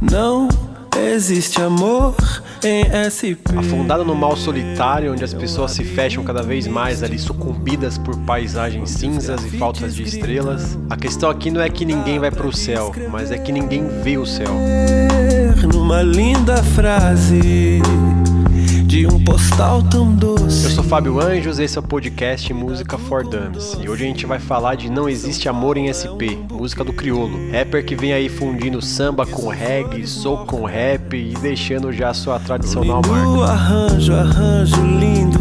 Não 0.00 0.48
existe 0.96 1.60
amor 1.60 2.14
em 2.62 2.84
SP. 3.10 3.50
Afundada 3.56 4.04
no 4.04 4.14
mal 4.14 4.36
solitário, 4.36 5.12
onde 5.12 5.24
as 5.24 5.34
pessoas 5.34 5.72
se 5.72 5.82
fecham 5.82 6.22
cada 6.22 6.40
vez 6.40 6.68
mais 6.68 7.02
ali, 7.02 7.18
sucumbidas 7.18 7.98
por 7.98 8.16
paisagens 8.18 8.90
cinzas 8.90 9.44
e 9.44 9.58
faltas 9.58 9.96
de 9.96 10.04
estrelas. 10.04 10.78
A 10.88 10.96
questão 10.96 11.28
aqui 11.28 11.50
não 11.50 11.60
é 11.60 11.68
que 11.68 11.84
ninguém 11.84 12.20
vai 12.20 12.30
pro 12.30 12.54
céu, 12.56 12.92
mas 13.10 13.32
é 13.32 13.38
que 13.38 13.50
ninguém 13.50 13.88
vê 14.02 14.16
o 14.18 14.24
céu. 14.24 14.52
Numa 15.72 16.00
linda 16.02 16.62
frase 16.62 17.80
de 18.88 19.06
um 19.06 19.22
postal 19.22 19.82
tão 19.82 20.14
doce. 20.14 20.64
Eu 20.64 20.70
sou 20.70 20.82
Fábio 20.82 21.20
Anjos, 21.20 21.58
esse 21.58 21.76
é 21.76 21.80
o 21.80 21.84
podcast 21.84 22.54
Música 22.54 22.96
for 22.96 23.22
Dummies. 23.22 23.76
E 23.82 23.86
hoje 23.86 24.04
a 24.04 24.06
gente 24.06 24.24
vai 24.24 24.38
falar 24.38 24.76
de 24.76 24.90
Não 24.90 25.06
Existe 25.06 25.46
Amor 25.46 25.76
em 25.76 25.92
SP, 25.92 26.40
música 26.50 26.82
do 26.82 26.94
Criolo. 26.94 27.52
Rapper 27.52 27.84
que 27.84 27.94
vem 27.94 28.14
aí 28.14 28.30
fundindo 28.30 28.80
samba 28.80 29.26
com 29.26 29.46
reggae, 29.48 30.06
soul 30.06 30.46
com 30.46 30.64
rap 30.64 31.14
e 31.14 31.34
deixando 31.34 31.92
já 31.92 32.14
sua 32.14 32.40
tradicional 32.40 33.02
marca. 33.06 33.52
arranjo, 33.52 34.14
arranjo 34.14 34.82
lindo. 34.82 35.38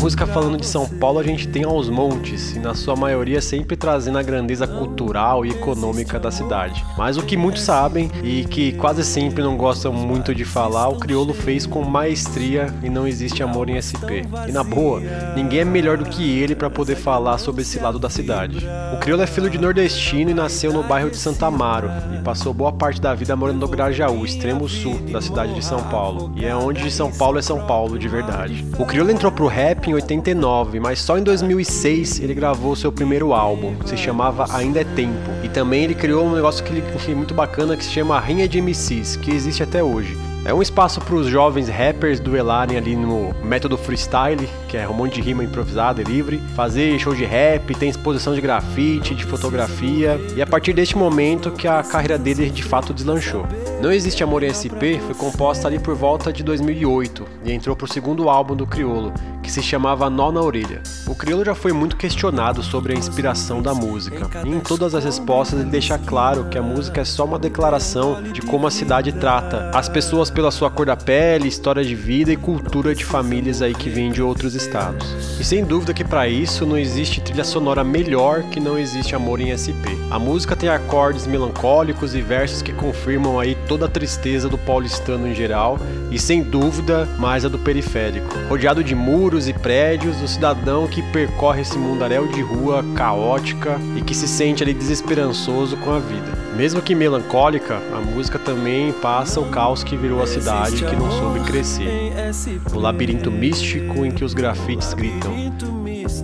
Música 0.00 0.24
falando 0.24 0.56
de 0.56 0.66
São 0.66 0.88
Paulo, 0.88 1.18
a 1.18 1.22
gente 1.24 1.48
tem 1.48 1.64
aos 1.64 1.88
montes, 1.88 2.54
e 2.54 2.60
na 2.60 2.74
sua 2.74 2.94
maioria 2.94 3.40
sempre 3.40 3.76
trazendo 3.76 4.16
a 4.16 4.22
grandeza 4.22 4.68
cultural 4.68 5.44
e 5.44 5.50
econômica 5.50 6.18
da 6.20 6.30
cidade. 6.30 6.84
Mas 6.96 7.16
o 7.16 7.22
que 7.22 7.36
muitos 7.36 7.62
sabem 7.62 8.08
e 8.22 8.44
que 8.44 8.72
quase 8.72 9.02
sempre 9.02 9.42
não 9.42 9.56
gostam 9.56 9.92
muito 9.92 10.32
de 10.32 10.44
falar, 10.44 10.88
o 10.88 10.96
Criolo 10.96 11.34
fez 11.34 11.66
com 11.66 11.82
maestria 11.82 12.72
e 12.84 12.88
não 12.88 13.06
existe 13.06 13.42
amor 13.42 13.68
em 13.68 13.80
SP. 13.82 14.22
E 14.46 14.52
na 14.52 14.62
boa, 14.62 15.02
ninguém 15.34 15.60
é 15.60 15.64
melhor 15.64 15.96
do 15.96 16.04
que 16.04 16.38
ele 16.38 16.54
para 16.54 16.70
poder 16.70 16.94
falar 16.94 17.38
sobre 17.38 17.62
esse 17.62 17.80
lado 17.80 17.98
da 17.98 18.08
cidade. 18.08 18.64
O 18.94 18.98
Criolo 18.98 19.22
é 19.22 19.26
filho 19.26 19.50
de 19.50 19.58
nordestino 19.58 20.30
e 20.30 20.34
nasceu 20.34 20.72
no 20.72 20.84
bairro 20.84 21.10
de 21.10 21.16
Santa 21.16 21.46
Amaro 21.46 21.90
e 22.14 22.22
passou 22.22 22.54
boa 22.54 22.70
parte 22.70 23.00
da 23.00 23.12
vida 23.12 23.34
morando 23.34 23.58
no 23.58 23.68
Grajaú, 23.68 24.24
extremo 24.24 24.68
sul 24.68 24.98
da 25.10 25.20
cidade 25.20 25.52
de 25.52 25.64
São 25.64 25.82
Paulo. 25.84 26.32
E 26.36 26.44
é 26.44 26.54
onde 26.54 26.88
São 26.92 27.10
Paulo 27.10 27.40
é 27.40 27.42
São 27.42 27.66
Paulo 27.66 27.98
de 27.98 28.06
verdade. 28.06 28.64
O 28.78 28.86
Criolo 28.86 29.10
entrou 29.10 29.32
pro 29.32 29.47
rap 29.48 29.88
em 29.88 29.94
89, 29.94 30.78
mas 30.78 31.00
só 31.00 31.18
em 31.18 31.22
2006 31.22 32.20
ele 32.20 32.34
gravou 32.34 32.76
seu 32.76 32.92
primeiro 32.92 33.32
álbum, 33.32 33.74
que 33.74 33.88
se 33.88 33.96
chamava 33.96 34.46
Ainda 34.54 34.80
é 34.80 34.84
Tempo. 34.84 35.30
E 35.42 35.48
também 35.48 35.84
ele 35.84 35.94
criou 35.94 36.24
um 36.26 36.34
negócio 36.34 36.64
que 36.64 37.10
é 37.10 37.14
muito 37.14 37.34
bacana 37.34 37.76
que 37.76 37.84
se 37.84 37.90
chama 37.90 38.20
Rinha 38.20 38.48
de 38.48 38.60
MCs, 38.60 39.16
que 39.16 39.30
existe 39.30 39.62
até 39.62 39.82
hoje. 39.82 40.16
É 40.44 40.54
um 40.54 40.62
espaço 40.62 41.00
para 41.00 41.14
os 41.14 41.26
jovens 41.26 41.68
rappers 41.68 42.20
duelarem 42.20 42.78
ali 42.78 42.96
no 42.96 43.34
método 43.44 43.76
freestyle, 43.76 44.48
que 44.68 44.76
é 44.76 44.88
um 44.88 44.94
monte 44.94 45.16
de 45.16 45.20
rima 45.20 45.44
improvisada 45.44 46.00
e 46.00 46.04
livre, 46.04 46.40
fazer 46.54 46.98
show 46.98 47.14
de 47.14 47.24
rap, 47.24 47.74
tem 47.74 47.90
exposição 47.90 48.34
de 48.34 48.40
grafite, 48.40 49.14
de 49.14 49.24
fotografia, 49.24 50.18
e 50.34 50.40
é 50.40 50.44
a 50.44 50.46
partir 50.46 50.72
deste 50.72 50.96
momento 50.96 51.50
que 51.50 51.68
a 51.68 51.82
carreira 51.82 52.16
dele 52.16 52.48
de 52.48 52.62
fato 52.62 52.94
deslanchou. 52.94 53.46
Não 53.82 53.92
Existe 53.92 54.24
Amor 54.24 54.42
em 54.42 54.52
SP 54.54 54.96
foi 55.04 55.14
composta 55.14 55.68
ali 55.68 55.78
por 55.78 55.94
volta 55.94 56.32
de 56.32 56.42
2008 56.42 57.26
e 57.44 57.52
entrou 57.52 57.76
pro 57.76 57.86
segundo 57.92 58.30
álbum 58.30 58.56
do 58.56 58.66
Criolo, 58.66 59.12
que 59.48 59.52
se 59.52 59.62
chamava 59.62 60.10
Nó 60.10 60.30
na 60.30 60.42
Orelha. 60.42 60.82
O 61.06 61.14
Criolo 61.14 61.42
já 61.42 61.54
foi 61.54 61.72
muito 61.72 61.96
questionado 61.96 62.62
sobre 62.62 62.92
a 62.92 62.98
inspiração 62.98 63.62
da 63.62 63.72
música, 63.72 64.28
e 64.44 64.50
em 64.50 64.60
todas 64.60 64.94
as 64.94 65.02
respostas 65.02 65.58
ele 65.58 65.70
deixa 65.70 65.96
claro 65.96 66.44
que 66.50 66.58
a 66.58 66.62
música 66.62 67.00
é 67.00 67.04
só 67.04 67.24
uma 67.24 67.38
declaração 67.38 68.22
de 68.22 68.42
como 68.42 68.66
a 68.66 68.70
cidade 68.70 69.10
trata 69.10 69.70
as 69.72 69.88
pessoas 69.88 70.28
pela 70.28 70.50
sua 70.50 70.70
cor 70.70 70.84
da 70.84 70.96
pele, 70.96 71.48
história 71.48 71.82
de 71.82 71.94
vida 71.94 72.30
e 72.30 72.36
cultura 72.36 72.94
de 72.94 73.06
famílias 73.06 73.62
aí 73.62 73.74
que 73.74 73.88
vêm 73.88 74.12
de 74.12 74.20
outros 74.20 74.54
estados. 74.54 75.06
E 75.40 75.44
sem 75.44 75.64
dúvida 75.64 75.94
que 75.94 76.04
para 76.04 76.28
isso 76.28 76.66
não 76.66 76.76
existe 76.76 77.22
trilha 77.22 77.44
sonora 77.44 77.82
melhor 77.82 78.42
que 78.50 78.60
não 78.60 78.78
existe 78.78 79.14
amor 79.14 79.40
em 79.40 79.56
SP. 79.56 79.96
A 80.10 80.18
música 80.18 80.54
tem 80.54 80.68
acordes 80.68 81.26
melancólicos 81.26 82.14
e 82.14 82.20
versos 82.20 82.60
que 82.60 82.74
confirmam 82.74 83.40
aí 83.40 83.56
toda 83.66 83.86
a 83.86 83.88
tristeza 83.88 84.46
do 84.46 84.58
paulistano 84.58 85.26
em 85.26 85.34
geral 85.34 85.78
e 86.10 86.18
sem 86.18 86.42
dúvida 86.42 87.08
mais 87.18 87.46
a 87.46 87.48
do 87.48 87.58
periférico. 87.58 88.28
Rodeado 88.50 88.84
de 88.84 88.94
muros 88.94 89.37
e 89.46 89.52
prédios, 89.52 90.20
o 90.22 90.26
cidadão 90.26 90.86
que 90.86 91.02
percorre 91.02 91.60
esse 91.60 91.78
mundaréu 91.78 92.26
de 92.26 92.40
rua 92.40 92.84
caótica 92.96 93.78
e 93.96 94.02
que 94.02 94.14
se 94.14 94.26
sente 94.26 94.62
ali 94.62 94.74
desesperançoso 94.74 95.76
com 95.76 95.92
a 95.92 95.98
vida. 95.98 96.38
Mesmo 96.56 96.82
que 96.82 96.94
melancólica, 96.94 97.80
a 97.94 98.00
música 98.00 98.38
também 98.38 98.92
passa 98.92 99.38
o 99.38 99.48
caos 99.50 99.84
que 99.84 99.96
virou 99.96 100.22
a 100.22 100.26
cidade 100.26 100.84
que 100.84 100.96
não 100.96 101.10
soube 101.12 101.40
crescer. 101.40 102.12
O 102.74 102.78
labirinto 102.80 103.30
místico 103.30 104.04
em 104.04 104.10
que 104.10 104.24
os 104.24 104.34
grafites 104.34 104.92
gritam, 104.94 105.32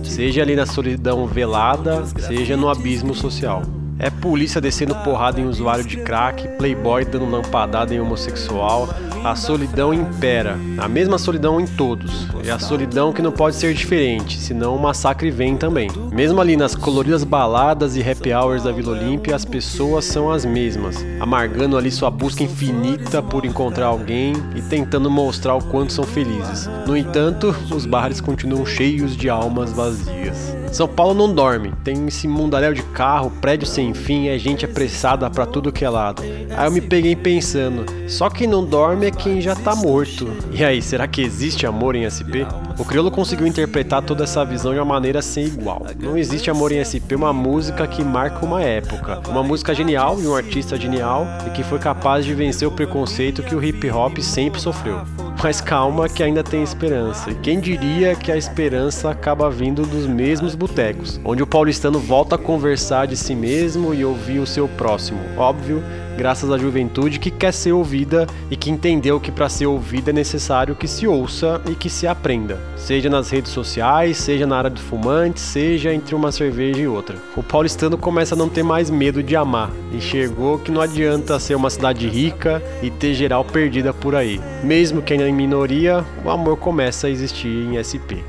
seja 0.03 0.41
ali 0.41 0.55
na 0.55 0.65
solidão 0.65 1.25
velada, 1.25 2.03
seja 2.05 2.57
no 2.57 2.67
abismo 2.67 3.13
social. 3.13 3.61
É 3.97 4.09
polícia 4.09 4.59
descendo 4.59 4.93
porrada 4.95 5.39
em 5.39 5.45
usuário 5.45 5.85
de 5.85 5.97
crack, 5.97 6.47
playboy 6.57 7.05
dando 7.05 7.29
lampadada 7.29 7.93
em 7.93 7.99
homossexual. 7.99 8.89
A 9.23 9.35
solidão 9.35 9.93
impera. 9.93 10.59
A 10.77 10.87
mesma 10.87 11.17
solidão 11.17 11.59
em 11.59 11.65
todos. 11.65 12.27
É 12.45 12.51
a 12.51 12.59
solidão 12.59 13.13
que 13.13 13.21
não 13.21 13.31
pode 13.31 13.55
ser 13.55 13.73
diferente, 13.73 14.37
senão 14.37 14.75
o 14.75 14.81
massacre 14.81 15.31
vem 15.31 15.55
também. 15.55 15.89
Mesmo 16.11 16.41
ali 16.41 16.57
nas 16.57 16.75
coloridas 16.75 17.23
baladas 17.23 17.95
e 17.95 18.01
happy 18.01 18.33
hours 18.33 18.63
da 18.63 18.71
Vila 18.71 18.91
Olímpia, 18.91 19.35
as 19.35 19.45
pessoas 19.45 20.05
são 20.05 20.29
as 20.29 20.45
mesmas, 20.45 21.03
amargando 21.19 21.77
ali 21.77 21.89
sua 21.89 22.11
busca 22.11 22.43
infinita 22.43 23.21
por 23.23 23.45
encontrar 23.45 23.87
alguém 23.87 24.33
e 24.55 24.61
tentando 24.61 25.09
mostrar 25.09 25.55
o 25.55 25.63
quanto 25.63 25.93
são 25.93 26.03
felizes. 26.03 26.69
No 26.85 26.95
entanto, 26.97 27.55
os 27.73 27.85
bares 27.85 28.19
continuam 28.19 28.65
cheios 28.65 29.15
de 29.15 29.29
almas 29.29 29.71
vazias. 29.71 30.64
São 30.75 30.89
Paulo 30.89 31.13
não 31.13 31.33
dorme, 31.33 31.73
tem 31.85 32.05
esse 32.05 32.27
mundaréu 32.27 32.73
de 32.73 32.83
carro, 32.83 33.31
prédio 33.39 33.65
sem 33.65 33.93
fim, 33.93 34.27
é 34.27 34.37
gente 34.37 34.65
apressada 34.65 35.29
pra 35.29 35.45
tudo 35.45 35.71
que 35.71 35.85
é 35.85 35.89
lado. 35.89 36.21
Aí 36.21 36.67
eu 36.67 36.71
me 36.71 36.81
peguei 36.81 37.15
pensando, 37.15 37.85
só 38.09 38.29
quem 38.29 38.45
não 38.45 38.65
dorme 38.65 39.05
é 39.05 39.11
quem 39.11 39.39
já 39.39 39.55
tá 39.55 39.73
morto. 39.73 40.27
E 40.51 40.65
aí, 40.65 40.81
será 40.81 41.07
que 41.07 41.21
existe 41.21 41.65
amor 41.65 41.95
em 41.95 42.03
SP? 42.03 42.43
O 42.77 42.83
Criolo 42.83 43.09
conseguiu 43.09 43.47
interpretar 43.47 44.01
toda 44.01 44.25
essa 44.25 44.43
visão 44.43 44.73
de 44.73 44.79
uma 44.79 44.83
maneira 44.83 45.21
sem 45.21 45.45
igual. 45.45 45.81
Não 45.97 46.17
existe 46.17 46.51
amor 46.51 46.73
em 46.73 46.83
SP, 46.83 47.15
uma 47.15 47.31
música 47.31 47.87
que 47.87 48.03
marca 48.03 48.45
uma 48.45 48.61
época. 48.61 49.21
Uma 49.29 49.41
música 49.41 49.73
genial 49.73 50.17
de 50.17 50.27
um 50.27 50.35
artista 50.35 50.75
genial 50.75 51.25
e 51.47 51.51
que 51.51 51.63
foi 51.63 51.79
capaz 51.79 52.25
de 52.25 52.33
vencer 52.33 52.67
o 52.67 52.71
preconceito 52.71 53.43
que 53.43 53.55
o 53.55 53.63
hip 53.63 53.89
hop 53.89 54.17
sempre 54.19 54.59
sofreu. 54.59 54.99
Mas 55.45 55.61
calma 55.61 56.09
que 56.09 56.23
ainda 56.23 56.43
tem 56.43 56.63
esperança. 56.63 57.29
E 57.29 57.35
quem 57.35 57.59
diria 57.59 58.15
que 58.15 58.31
a 58.31 58.35
esperança 58.35 59.11
acaba 59.11 59.47
vindo 59.47 59.83
dos 59.83 60.07
mesmos 60.07 60.55
botecos, 60.55 61.21
onde 61.23 61.43
o 61.43 61.45
paulistano 61.45 61.99
volta 61.99 62.33
a 62.33 62.39
conversar 62.39 63.05
de 63.05 63.15
si 63.15 63.35
mesmo 63.35 63.93
e 63.93 64.03
ouvir 64.03 64.39
o 64.39 64.47
seu 64.47 64.67
próximo. 64.67 65.19
Óbvio, 65.37 65.83
graças 66.17 66.51
à 66.51 66.57
juventude 66.57 67.19
que 67.19 67.29
quer 67.29 67.51
ser 67.51 67.71
ouvida 67.71 68.25
e 68.49 68.55
que 68.55 68.69
entendeu 68.69 69.19
que 69.19 69.31
para 69.31 69.49
ser 69.49 69.65
ouvida 69.65 70.11
é 70.11 70.13
necessário 70.13 70.75
que 70.75 70.87
se 70.87 71.07
ouça 71.07 71.61
e 71.69 71.75
que 71.75 71.89
se 71.89 72.07
aprenda, 72.07 72.59
seja 72.75 73.09
nas 73.09 73.29
redes 73.29 73.51
sociais, 73.51 74.17
seja 74.17 74.47
na 74.47 74.57
área 74.57 74.69
dos 74.69 74.81
fumantes, 74.81 75.43
seja 75.43 75.93
entre 75.93 76.15
uma 76.15 76.31
cerveja 76.31 76.81
e 76.81 76.87
outra. 76.87 77.17
O 77.35 77.43
paulistano 77.43 77.97
começa 77.97 78.35
a 78.35 78.37
não 78.37 78.49
ter 78.49 78.63
mais 78.63 78.89
medo 78.89 79.21
de 79.21 79.35
amar, 79.35 79.71
enxergou 79.93 80.59
que 80.59 80.71
não 80.71 80.81
adianta 80.81 81.39
ser 81.39 81.55
uma 81.55 81.69
cidade 81.69 82.07
rica 82.07 82.61
e 82.81 82.89
ter 82.89 83.13
geral 83.13 83.43
perdida 83.43 83.93
por 83.93 84.15
aí. 84.15 84.39
Mesmo 84.63 85.01
que 85.01 85.13
ainda 85.13 85.27
em 85.27 85.33
minoria, 85.33 86.03
o 86.23 86.29
amor 86.29 86.57
começa 86.57 87.07
a 87.07 87.09
existir 87.09 87.47
em 87.47 87.77
SP. 87.81 88.23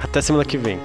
Até 0.00 0.20
semana 0.20 0.44
que 0.44 0.56
vem. 0.56 0.78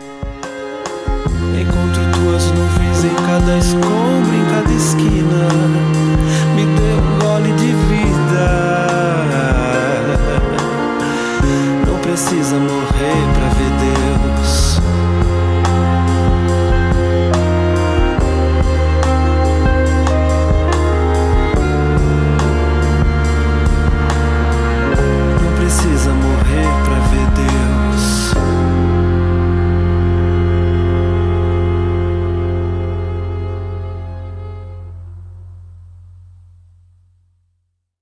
Encontro 1.59 2.03
nuvens 2.51 3.03
em 3.05 3.15
cada 3.15 3.57
escombro, 3.57 4.33
em 4.33 4.45
cada 4.49 4.73
esquina 4.73 6.22
me 6.53 6.65
deu 6.65 6.97
um 6.97 7.19
gole 7.19 7.51
de 7.53 7.71
vida. 7.89 8.47
Não 11.87 11.97
precisa 11.99 12.57
morrer 12.59 13.27
pra 13.33 13.52